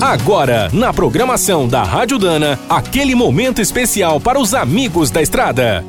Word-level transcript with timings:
Agora, 0.00 0.70
na 0.72 0.94
programação 0.94 1.68
da 1.68 1.82
Rádio 1.82 2.18
Dana, 2.18 2.58
aquele 2.70 3.14
momento 3.14 3.60
especial 3.60 4.18
para 4.18 4.40
os 4.40 4.54
amigos 4.54 5.10
da 5.10 5.20
estrada. 5.20 5.84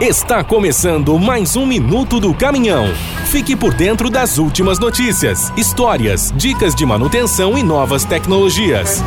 Está 0.00 0.42
começando 0.42 1.18
mais 1.18 1.54
um 1.54 1.66
Minuto 1.66 2.18
do 2.18 2.32
Caminhão. 2.32 2.86
Fique 3.26 3.54
por 3.54 3.74
dentro 3.74 4.08
das 4.08 4.38
últimas 4.38 4.78
notícias, 4.78 5.52
histórias, 5.54 6.32
dicas 6.34 6.74
de 6.74 6.86
manutenção 6.86 7.58
e 7.58 7.62
novas 7.62 8.06
tecnologias. 8.06 9.04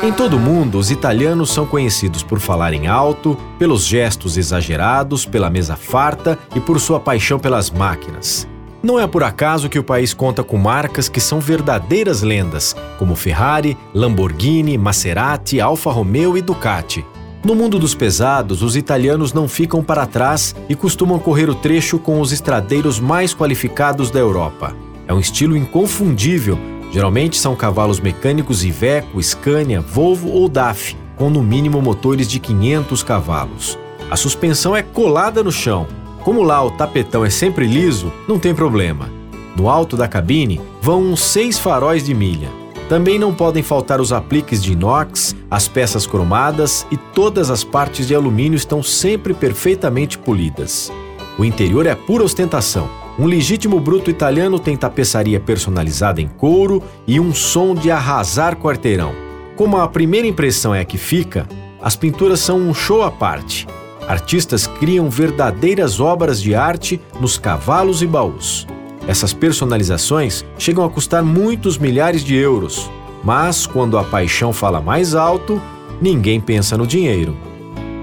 Em 0.00 0.12
todo 0.12 0.36
o 0.36 0.40
mundo, 0.40 0.78
os 0.78 0.92
italianos 0.92 1.50
são 1.50 1.66
conhecidos 1.66 2.22
por 2.22 2.38
falarem 2.38 2.86
alto, 2.86 3.36
pelos 3.58 3.84
gestos 3.84 4.36
exagerados, 4.36 5.26
pela 5.26 5.50
mesa 5.50 5.74
farta 5.74 6.38
e 6.54 6.60
por 6.60 6.78
sua 6.78 7.00
paixão 7.00 7.40
pelas 7.40 7.68
máquinas. 7.68 8.46
Não 8.84 9.00
é 9.00 9.06
por 9.06 9.24
acaso 9.24 9.70
que 9.70 9.78
o 9.78 9.82
país 9.82 10.12
conta 10.12 10.44
com 10.44 10.58
marcas 10.58 11.08
que 11.08 11.18
são 11.18 11.40
verdadeiras 11.40 12.20
lendas, 12.20 12.76
como 12.98 13.16
Ferrari, 13.16 13.78
Lamborghini, 13.94 14.76
Maserati, 14.76 15.58
Alfa 15.58 15.90
Romeo 15.90 16.36
e 16.36 16.42
Ducati. 16.42 17.04
No 17.42 17.54
mundo 17.54 17.78
dos 17.78 17.94
pesados, 17.94 18.62
os 18.62 18.76
italianos 18.76 19.32
não 19.32 19.48
ficam 19.48 19.82
para 19.82 20.06
trás 20.06 20.54
e 20.68 20.74
costumam 20.74 21.18
correr 21.18 21.48
o 21.48 21.54
trecho 21.54 21.98
com 21.98 22.20
os 22.20 22.30
estradeiros 22.30 23.00
mais 23.00 23.34
qualificados 23.34 24.10
da 24.10 24.20
Europa. 24.20 24.76
É 25.08 25.14
um 25.14 25.18
estilo 25.18 25.56
inconfundível 25.56 26.58
Geralmente 26.94 27.36
são 27.38 27.56
cavalos 27.56 27.98
mecânicos 27.98 28.62
Iveco, 28.62 29.20
Scania, 29.20 29.80
Volvo 29.80 30.30
ou 30.30 30.48
DAF, 30.48 30.96
com 31.16 31.28
no 31.28 31.42
mínimo 31.42 31.82
motores 31.82 32.28
de 32.28 32.38
500 32.38 33.02
cavalos. 33.02 33.76
A 34.08 34.14
suspensão 34.14 34.76
é 34.76 34.82
colada 34.82 35.42
no 35.42 35.50
chão. 35.50 35.88
Como 36.24 36.42
lá 36.42 36.64
o 36.64 36.70
tapetão 36.70 37.22
é 37.22 37.28
sempre 37.28 37.66
liso, 37.66 38.10
não 38.26 38.38
tem 38.38 38.54
problema. 38.54 39.10
No 39.54 39.68
alto 39.68 39.94
da 39.94 40.08
cabine 40.08 40.58
vão 40.80 41.02
uns 41.02 41.22
seis 41.22 41.58
faróis 41.58 42.02
de 42.02 42.14
milha. 42.14 42.48
Também 42.88 43.18
não 43.18 43.34
podem 43.34 43.62
faltar 43.62 44.00
os 44.00 44.10
apliques 44.10 44.62
de 44.62 44.72
inox, 44.72 45.36
as 45.50 45.68
peças 45.68 46.06
cromadas 46.06 46.86
e 46.90 46.96
todas 46.96 47.50
as 47.50 47.62
partes 47.62 48.06
de 48.06 48.14
alumínio 48.14 48.56
estão 48.56 48.82
sempre 48.82 49.34
perfeitamente 49.34 50.16
polidas. 50.16 50.90
O 51.38 51.44
interior 51.44 51.86
é 51.86 51.94
pura 51.94 52.24
ostentação. 52.24 52.88
Um 53.18 53.26
legítimo 53.26 53.78
bruto 53.78 54.10
italiano 54.10 54.58
tem 54.58 54.78
tapeçaria 54.78 55.38
personalizada 55.38 56.22
em 56.22 56.26
couro 56.26 56.82
e 57.06 57.20
um 57.20 57.34
som 57.34 57.74
de 57.74 57.90
arrasar 57.90 58.56
quarteirão. 58.56 59.14
Como 59.56 59.76
a 59.76 59.86
primeira 59.86 60.26
impressão 60.26 60.74
é 60.74 60.80
a 60.80 60.84
que 60.86 60.96
fica, 60.96 61.46
as 61.82 61.96
pinturas 61.96 62.40
são 62.40 62.58
um 62.58 62.72
show 62.72 63.02
à 63.02 63.10
parte. 63.10 63.66
Artistas 64.06 64.66
criam 64.66 65.08
verdadeiras 65.08 65.98
obras 65.98 66.40
de 66.40 66.54
arte 66.54 67.00
nos 67.20 67.38
cavalos 67.38 68.02
e 68.02 68.06
baús. 68.06 68.66
Essas 69.06 69.32
personalizações 69.32 70.44
chegam 70.58 70.84
a 70.84 70.90
custar 70.90 71.22
muitos 71.22 71.78
milhares 71.78 72.22
de 72.22 72.34
euros, 72.34 72.90
mas 73.22 73.66
quando 73.66 73.98
a 73.98 74.04
paixão 74.04 74.52
fala 74.52 74.80
mais 74.80 75.14
alto, 75.14 75.60
ninguém 76.00 76.40
pensa 76.40 76.76
no 76.76 76.86
dinheiro. 76.86 77.36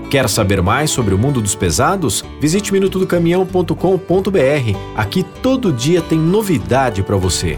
Quer 0.09 0.27
saber 0.27 0.61
mais 0.61 0.91
sobre 0.91 1.13
o 1.13 1.17
mundo 1.17 1.39
dos 1.39 1.55
pesados? 1.55 2.25
Visite 2.39 2.73
minutodocaminhão.com.br. 2.73 4.77
Aqui 4.95 5.23
todo 5.41 5.71
dia 5.71 6.01
tem 6.01 6.19
novidade 6.19 7.01
para 7.01 7.15
você. 7.15 7.57